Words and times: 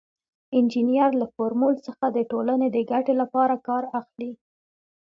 انجینر 0.57 1.11
له 1.21 1.27
فورمول 1.33 1.75
څخه 1.87 2.05
د 2.11 2.17
ټولنې 2.31 2.67
د 2.71 2.77
ګټې 2.91 3.13
لپاره 3.21 3.55
کار 3.67 3.83
اخلي. 3.99 4.31